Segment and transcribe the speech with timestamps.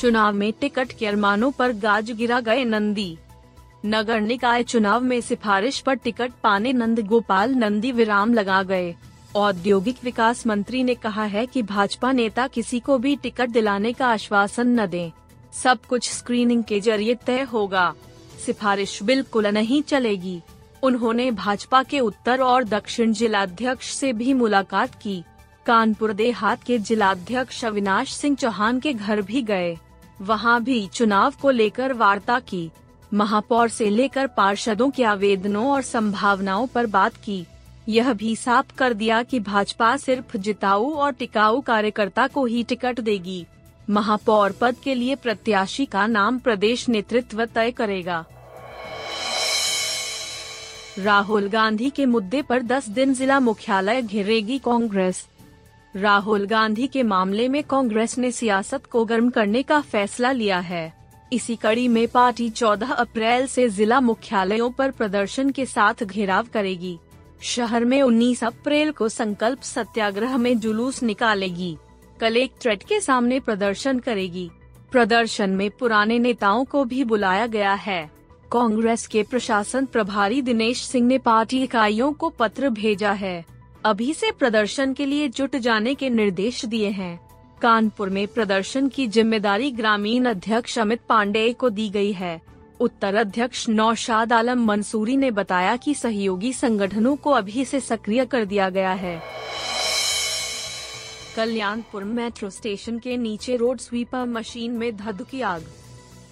[0.00, 3.18] चुनाव में टिकट के अरमानों पर गाज गिरा गए नंदी।
[3.86, 8.94] नगर निकाय चुनाव में सिफारिश पर टिकट पाने नंद गोपाल नंदी विराम लगा गए।
[9.36, 14.06] औद्योगिक विकास मंत्री ने कहा है कि भाजपा नेता किसी को भी टिकट दिलाने का
[14.06, 15.10] आश्वासन न दें।
[15.52, 17.92] सब कुछ स्क्रीनिंग के ज़रिए तय होगा।
[18.46, 20.40] सिफारिश बिल्कुल नहीं चलेगी।
[20.82, 25.22] उन्होंने भाजपा के उत्तर और दक्षिण जिलाध्यक्ष से भी मुलाकात की।
[25.66, 29.78] कानपुर देहात के जिलाध्यक्ष अविनाश सिंह चौहान के घर भी गए।
[30.20, 32.70] वहाँ भी चुनाव को लेकर वार्ता की।
[33.14, 37.44] महापौर से लेकर पार्षदों के आवेदनों और संभावनाओं पर बात की।
[37.88, 43.00] यह भी साफ़ कर दिया कि भाजपा सिर्फ़ जिताऊ और टिकाऊ कार्यकर्ता को ही टिकट
[43.00, 43.44] देगी।
[43.90, 48.24] महापौर पद के लिए प्रत्याशी का नाम प्रदेश नेतृत्व तय करेगा।
[50.98, 55.26] राहुल गांधी के मुद्दे पर 10 दिन जिला मुख्यालय घेरेगी कांग्रेस।
[55.96, 60.92] राहुल गांधी के मामले में कांग्रेस ने सियासत को गर्म करने का फैसला लिया है।
[61.32, 66.98] इसी कड़ी में पार्टी 14 अप्रैल से जिला मुख्यालयों पर प्रदर्शन के साथ घेराव करेगी।
[67.42, 71.76] शहर में 19 अप्रैल को संकल्प सत्याग्रह में जुलूस निकालेगी।
[72.20, 74.50] कलेक्ट्रेट के सामने प्रदर्शन करेगी।
[74.92, 78.10] प्रदर्शन में पुराने नेताओं को भी बुलाया गया है।
[78.52, 84.30] कांग्रेस के प्रशासन प्रभारी दिनेश सिंह ने पार्टी इकाइयों को पत्र भेजा है। अभी से
[84.30, 87.20] प्रदर्शन के लिए जुट जाने के निर्देश दिए हैं।
[87.62, 92.40] कानपुर में प्रदर्शन की ज़िम्मेदारी ग्रामीण अध्यक्ष अमित पांडेय को दी गई है।
[92.80, 98.44] उत्तर अध्यक्ष नौशाद आलम मंसूरी ने बताया कि सहयोगी संगठनों को अभी से सक्रिय कर
[98.44, 99.18] दिया गया है।
[101.36, 105.64] कल्याणपुर मेट्रो स्टेशन के नीचे रोड स्वीपर मशीन में धधकी आग।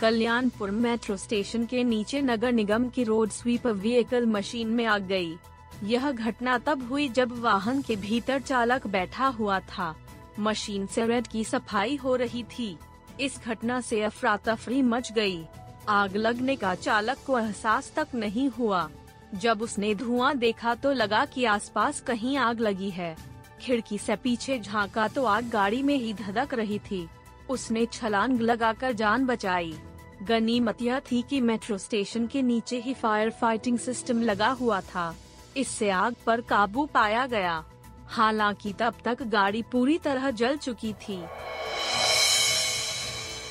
[0.00, 5.36] कल्याणपुर मेट्रो स्टेशन के नीचे नगर निगम की रोड स्वीपर व्हीकल मशीन में आग गई।
[5.82, 9.94] यह घटना तब हुई जब वाहन के भीतर चालक बैठा हुआ था।
[10.38, 12.76] मशीन से रेड की सफ़ाई हो रही थी।
[13.20, 15.42] इस घटना से अफरा तफरी मच गई।
[15.88, 18.88] आग लगने का चालक को एहसास तक नहीं हुआ।
[19.34, 23.16] जब उसने धुआँ देखा तो लगा कि आसपास कहीं आग लगी है।
[23.60, 27.08] खिड़की से पीछे झांका तो आग गाड़ी में ही धधक रही थी।
[27.50, 29.74] उसने छलांग लगाकर जान बचाई।
[30.22, 35.14] गनीमत यह थी कि मेट्रो स्टेशन के नीचे ही फायर फाइटिंग सिस्टम लगा हुआ था।
[35.56, 37.64] इससे आग पर काबू पाया गया।
[38.08, 41.22] हालाँकि तब तक गाड़ी पूरी तरह जल चुकी थी।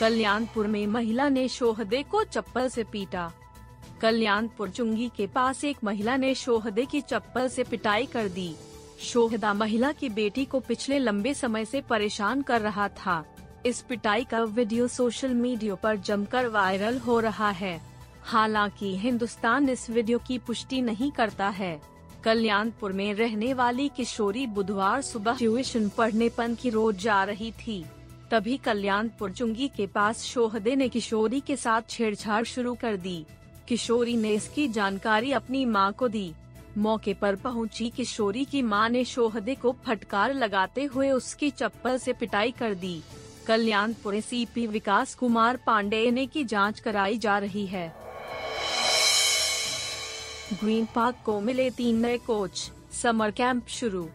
[0.00, 3.32] कल्याणपुर में महिला ने शोहदे को चप्पल से पीटा।
[4.00, 8.56] कल्याणपुर चुंगी के पास एक महिला ने शोहदे की चप्पल से पिटाई कर दी।
[9.00, 13.24] शोहदा महिला की बेटी को पिछले लंबे समय से परेशान कर रहा था।
[13.66, 17.93] इस पिटाई का वीडियो सोशल मीडिया पर जमकर वायरल हो रहा है।
[18.26, 21.80] हालाँकि हिंदुस्तान इस वीडियो की पुष्टि नहीं करता है।
[22.24, 27.84] कल्याणपुर में रहने वाली किशोरी बुधवार सुबह ट्यूशन पढ़ने पन की रोज जा रही थी।
[28.30, 33.24] तभी कल्याणपुर चुंगी के पास शोहदे ने किशोरी के साथ छेड़छाड़ शुरू कर दी।
[33.68, 36.32] किशोरी ने इसकी जानकारी अपनी माँ को दी।
[36.78, 42.12] मौके पर पहुँची किशोरी की माँ ने शोहदे को फटकार लगाते हुए उसकी चप्पल से
[42.12, 43.00] पिटाई कर दी।
[43.46, 48.03] कल्याणपुर सीपी विकास कुमार पांडेय ने की जाँच कराई जा रही है।
[50.52, 54.08] ग्रीन पार्क को मिले तीन नए कोच। समर कैंप शुरू।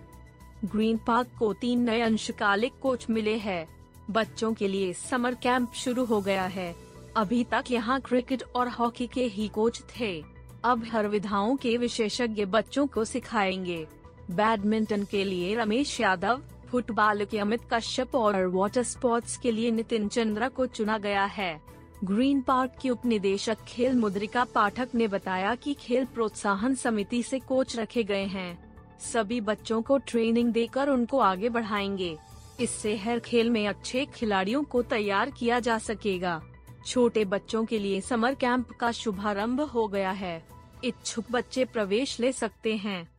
[0.66, 3.68] ग्रीन पार्क को तीन नए अंशकालिक कोच मिले हैं।
[4.12, 6.76] बच्चों के लिए समर कैंप शुरू हो गया है।
[7.18, 10.24] अभी तक यहाँ क्रिकेट और हॉकी के ही कोच थे।
[10.64, 13.88] अब हर विधाओं के विशेषज्ञ बच्चों को सिखाएँगे।
[14.32, 16.42] बैडमिंटन के लिए रमेश यादव,
[16.72, 21.62] फुटबॉल के अमित कश्यप और वाटर स्पोर्ट्स के लिए नितिन चंद्रा को चुना गया है।
[22.04, 27.40] ग्रीन पार्क की उप निदेशक खेल मुद्रिका पाठक ने बताया कि खेल प्रोत्साहन समिति से
[27.40, 32.18] कोच रखे गए हैं। सभी बच्चों को ट्रेनिंग देकर उनको आगे बढ़ाएँगे।
[32.60, 36.42] इससे हर खेल में अच्छे खिलाड़ियों को तैयार किया जा सकेगा।
[36.86, 40.44] छोटे बच्चों के लिए समर कैंप का शुभारंभ हो गया है।
[40.84, 43.19] इच्छुक बच्चे प्रवेश ले सकते हैं।